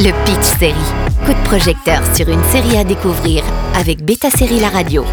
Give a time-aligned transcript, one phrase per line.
[0.00, 0.74] Le Pitch Série.
[1.26, 3.42] Coup de projecteur sur une série à découvrir
[3.74, 5.04] avec Beta Série La Radio.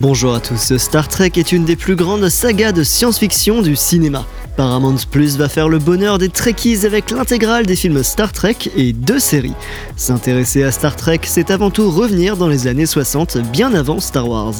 [0.00, 4.26] Bonjour à tous, Star Trek est une des plus grandes sagas de science-fiction du cinéma.
[4.60, 8.92] Paramount Plus va faire le bonheur des Trekkies avec l'intégrale des films Star Trek et
[8.92, 9.54] deux séries.
[9.96, 14.28] S'intéresser à Star Trek, c'est avant tout revenir dans les années 60, bien avant Star
[14.28, 14.52] Wars.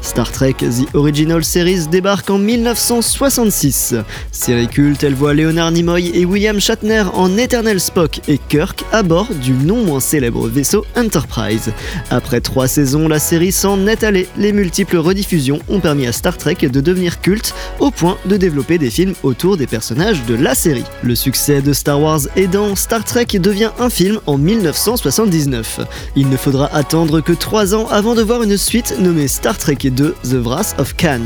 [0.00, 3.96] Star Trek The Original Series débarque en 1966.
[4.30, 9.02] Série culte, elle voit Leonard Nimoy et William Shatner en éternel Spock et Kirk à
[9.02, 11.72] bord du non moins célèbre vaisseau Enterprise.
[12.10, 14.28] Après trois saisons, la série s'en est allée.
[14.36, 18.78] Les multiples rediffusions ont permis à Star Trek de devenir culte au point de développer
[18.78, 20.84] des films autour des personnages de la série.
[21.02, 25.80] Le succès de Star Wars aidant, Star Trek devient un film en 1979.
[26.16, 29.78] Il ne faudra attendre que 3 ans avant de voir une suite nommée Star Trek
[29.82, 31.20] 2 The Wrath of Khan.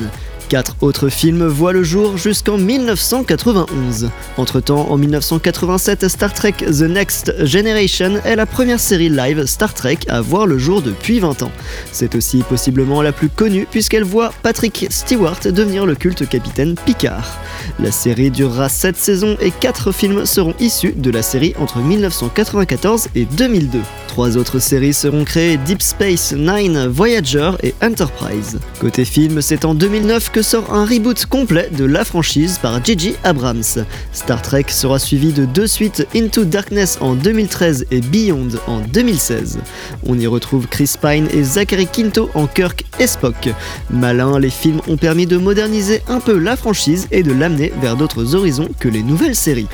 [0.53, 4.11] Quatre autres films voient le jour jusqu'en 1991.
[4.37, 10.01] Entre-temps, en 1987, Star Trek The Next Generation est la première série live Star Trek
[10.09, 11.53] à voir le jour depuis 20 ans.
[11.91, 17.39] C'est aussi possiblement la plus connue puisqu'elle voit Patrick Stewart devenir le culte capitaine Picard.
[17.81, 23.09] La série durera 7 saisons et 4 films seront issus de la série entre 1994
[23.15, 23.79] et 2002.
[24.09, 28.59] Trois autres séries seront créées Deep Space Nine, Voyager et Enterprise.
[28.79, 33.17] Côté film, c'est en 2009 que sort un reboot complet de la franchise par J.J.
[33.25, 33.85] Abrams.
[34.13, 39.59] Star Trek sera suivi de deux suites Into Darkness en 2013 et Beyond en 2016.
[40.07, 43.51] On y retrouve Chris Pine et Zachary Quinto en Kirk et Spock.
[43.91, 47.97] Malin, les films ont permis de moderniser un peu la franchise et de l'amener vers
[47.97, 49.69] d'autres horizons que les nouvelles séries.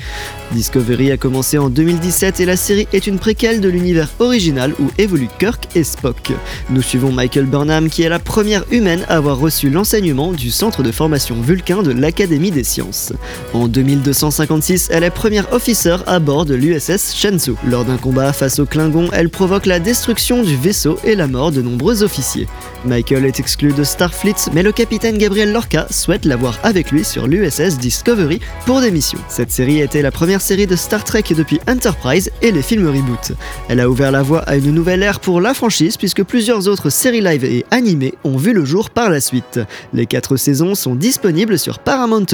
[0.53, 4.91] Discovery a commencé en 2017 et la série est une préquelle de l'univers original où
[4.97, 6.33] évoluent Kirk et Spock.
[6.71, 10.83] Nous suivons Michael Burnham qui est la première humaine à avoir reçu l'enseignement du centre
[10.83, 13.13] de formation Vulcain de l'Académie des sciences.
[13.55, 17.57] En 2256, elle est première officer à bord de l'USS Shenzhou.
[17.65, 21.53] Lors d'un combat face aux Klingons, elle provoque la destruction du vaisseau et la mort
[21.53, 22.49] de nombreux officiers.
[22.85, 27.29] Michael est exclu de Starfleet, mais le capitaine Gabriel Lorca souhaite l'avoir avec lui sur
[27.29, 29.21] l'USS Discovery pour des missions.
[29.29, 33.33] Cette série était la première série de Star Trek depuis Enterprise et les films reboot.
[33.69, 36.91] Elle a ouvert la voie à une nouvelle ère pour la franchise puisque plusieurs autres
[36.91, 39.61] séries live et animées ont vu le jour par la suite.
[39.93, 42.25] Les quatre saisons sont disponibles sur Paramount+.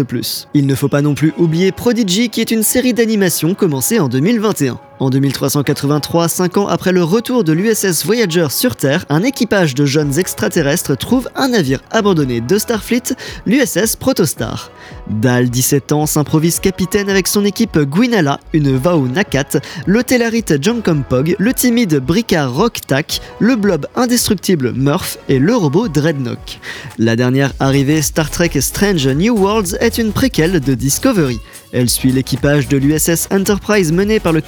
[0.55, 4.09] Il ne faut pas non plus oublier Prodigy qui est une série d'animation commencée en
[4.09, 4.79] 2021.
[5.01, 9.85] En 2383, 5 ans après le retour de l'USS Voyager sur Terre, un équipage de
[9.85, 14.71] jeunes extraterrestres trouve un navire abandonné de Starfleet, l'USS Protostar.
[15.11, 21.35] Dal, 17 ans, s'improvise capitaine avec son équipe Gwynala, une Vau Nakat, le Tellarite Jankompog,
[21.41, 26.61] le timide Bricard Rock Tak, le blob indestructible Murph et le robot Dreadnought.
[26.99, 31.41] La dernière arrivée, Star Trek Strange New Worlds, est une préquelle de Discovery.
[31.73, 34.41] Elle suit l'équipage de l'USS Enterprise mené par le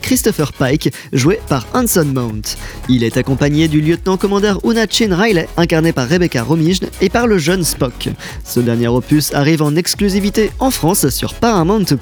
[0.00, 2.56] Christopher Pike, joué par Hanson Mount.
[2.88, 7.38] Il est accompagné du lieutenant-commandeur Una Chin Riley, incarné par Rebecca Romijn, et par le
[7.38, 8.08] jeune Spock.
[8.44, 11.84] Ce dernier opus arrive en exclusivité en France sur Paramount+.
[11.84, 11.96] To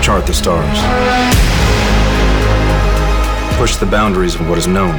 [0.00, 0.78] chart the stars.
[3.58, 4.94] Push the boundaries of what is known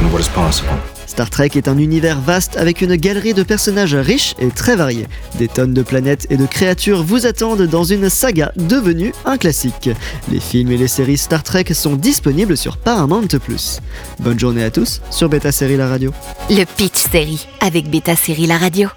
[0.00, 0.74] and what is possible.
[1.14, 5.06] Star Trek est un univers vaste avec une galerie de personnages riches et très variés.
[5.38, 9.90] Des tonnes de planètes et de créatures vous attendent dans une saga devenue un classique.
[10.28, 13.28] Les films et les séries Star Trek sont disponibles sur Paramount+.
[14.18, 16.10] Bonne journée à tous sur Beta Série La Radio.
[16.50, 18.88] Le Pitch Série avec Beta Série La Radio.